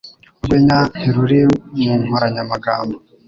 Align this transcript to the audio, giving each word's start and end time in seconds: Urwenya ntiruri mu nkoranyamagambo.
Urwenya 0.41 0.79
ntiruri 0.97 1.39
mu 1.81 1.93
nkoranyamagambo. 2.03 2.95